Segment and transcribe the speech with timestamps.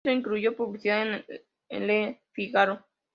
[0.03, 1.23] Eso incluyó publicidad
[1.69, 2.83] en "Le Figaro".